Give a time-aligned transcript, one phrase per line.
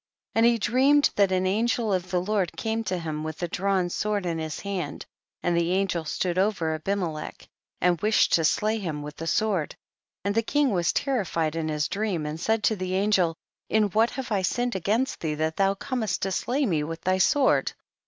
[0.33, 0.39] 13.
[0.39, 3.87] And he dreamed that an angel of the Lord came to him with a drawn
[3.87, 5.05] sword in his hand,
[5.43, 7.47] and the angel stood over Abimelech,
[7.81, 9.75] and wished to slay him with the sword,
[10.25, 13.35] and the king was terrified in his dream, and said to the angel,
[13.69, 17.19] in what have I sinned against thee that thou comest to slay me with thy
[17.19, 17.73] sword